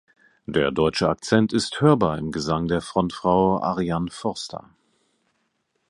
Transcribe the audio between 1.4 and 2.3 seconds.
ist hörbar